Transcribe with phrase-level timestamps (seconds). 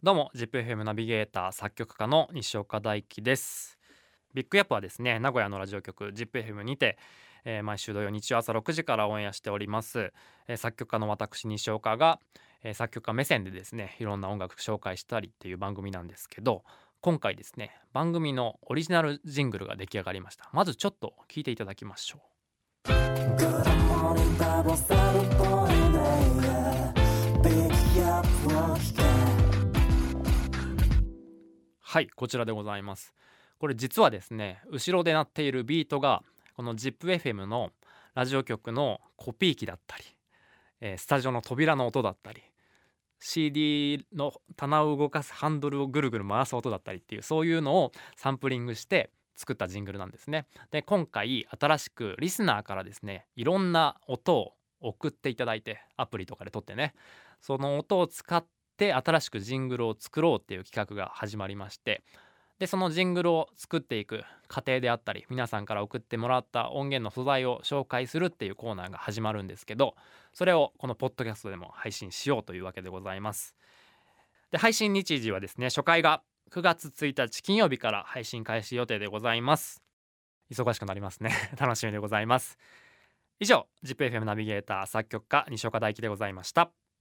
[0.00, 3.76] どうも ZIPFM ナビゲーター作曲家の西岡大樹です。
[4.32, 6.96] ビッグアップはですね名古屋のラジオ局 ZIPFM にて、
[7.44, 10.12] えー、毎週土曜日曜朝6時からオンエアしております、
[10.46, 12.20] えー、作曲家の私西岡が、
[12.62, 16.62] えー、作曲家目線でですねいろんな音楽紹介したりっていう番組なんですけど
[17.00, 20.48] 今回ですね番組のオリジナルジングルが出来上がりました。
[20.52, 22.20] まずちょっと聞いていただきましょう。
[31.90, 33.14] はいこちらでございます
[33.58, 36.22] これ実はですね後ろで鳴っているビートが
[36.54, 37.70] この ZIPFM の
[38.14, 40.04] ラジオ局のコピー機だったり、
[40.82, 42.42] えー、スタジオの扉の音だったり
[43.18, 50.46] CD の棚を動かすハンドルをぐるぐる回す音だったりっていうそういうのをサンプリングして作ったジングルなんですね。
[50.70, 56.92] で今回新しくリスナーからですねいろんな音を送っていただいてアプリとかで撮ってね
[57.40, 58.44] その音を使っ
[58.78, 62.02] て新しくジングルを作ろうっていう企画が始まりまして
[62.58, 69.94] でそのジングルを作っていく過程であったり皆さんから送ってもらった音源の素材を紹介するっていうコーナーが始まるんですけど
[70.32, 73.54] それをこのポッドキャストでも配信しようというわけでございます。
[74.50, 79.82] で配信日時はですね初回が9月1日金曜日から配信開始予定でございます。
[80.50, 81.32] 忙しくなりますね。
[81.58, 82.58] 楽しみでございます。
[83.38, 86.87] 以上 ZIPFM ナビゲーター作曲家西岡大樹でございました。